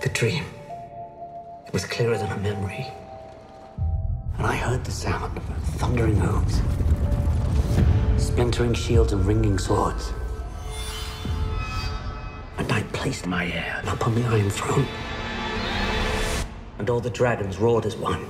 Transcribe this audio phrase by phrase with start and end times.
[0.00, 0.44] The dream.
[1.66, 2.86] It was clearer than a memory.
[4.36, 5.42] And I heard the sound of
[5.80, 6.60] thundering hooves,
[8.16, 10.12] splintering shields and ringing swords.
[12.58, 14.86] And I placed my heir upon the Iron Throne.
[16.78, 18.24] And all the dragons roared as one.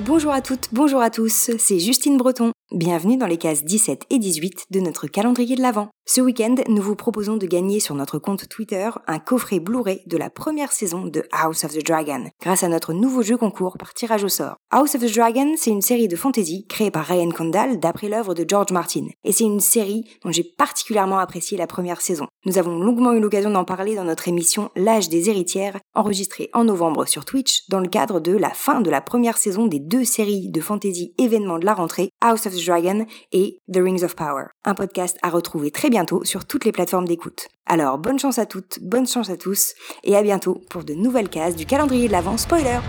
[0.00, 2.52] Bonjour à toutes, bonjour à tous, c'est Justine Breton.
[2.72, 5.88] Bienvenue dans les cases 17 et 18 de notre calendrier de l'Avent.
[6.06, 10.16] Ce week-end, nous vous proposons de gagner sur notre compte Twitter un coffret Blu-ray de
[10.16, 13.92] la première saison de House of the Dragon, grâce à notre nouveau jeu concours par
[13.92, 14.54] tirage au sort.
[14.70, 18.34] House of the Dragon, c'est une série de fantasy créée par Ryan Condal d'après l'œuvre
[18.34, 19.06] de George Martin.
[19.24, 22.26] Et c'est une série dont j'ai particulièrement apprécié la première saison.
[22.46, 26.64] Nous avons longuement eu l'occasion d'en parler dans notre émission L'âge des héritières, enregistrée en
[26.64, 30.04] novembre sur Twitch dans le cadre de la fin de la première saison des deux
[30.04, 34.14] séries de fantasy événements de la rentrée, House of the Dragon et The Rings of
[34.14, 34.46] Power.
[34.64, 37.48] Un podcast à retrouver très bientôt sur toutes les plateformes d'écoute.
[37.66, 39.74] Alors bonne chance à toutes, bonne chance à tous,
[40.04, 42.80] et à bientôt pour de nouvelles cases du calendrier de l'Avent spoiler.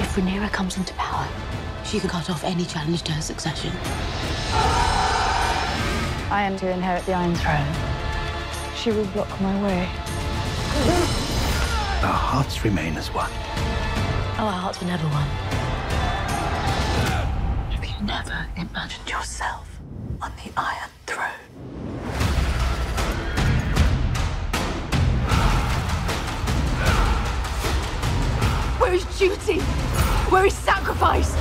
[0.00, 1.26] If Rhaenyra comes into power,
[1.84, 3.70] she can cut off any challenge to her succession.
[6.30, 7.66] I am to inherit the Iron Throne.
[8.74, 9.88] She will block my way.
[12.02, 13.30] Our hearts remain as one.
[14.38, 15.55] Oh, our hearts were never one.
[18.16, 19.68] Never imagined yourself
[20.22, 21.28] on the Iron Throne?
[28.78, 29.60] Where is duty?
[30.30, 31.34] Where is sacrifice?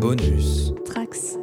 [0.00, 0.72] Bonus.
[0.84, 1.38] Trax.